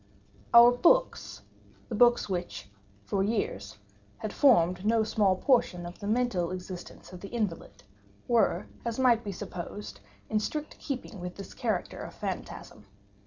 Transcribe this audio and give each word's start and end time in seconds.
Our 0.51 0.71
books—the 0.71 1.93
books 1.93 2.27
which, 2.27 2.67
for 3.05 3.21
years, 3.23 3.77
had 4.17 4.33
formed 4.33 4.83
no 4.83 5.03
small 5.03 5.35
portion 5.35 5.85
of 5.85 5.99
the 5.99 6.07
mental 6.07 6.49
existence 6.49 7.13
of 7.13 7.19
the 7.21 7.27
invalid—were, 7.27 8.65
as 8.83 8.97
might 8.97 9.23
be 9.23 9.31
supposed, 9.31 9.99
in 10.27 10.39
strict 10.39 10.79
keeping 10.79 11.19
with 11.21 11.35
this 11.35 11.53
character 11.53 11.99
of 12.01 12.15
phantasm. 12.15 12.87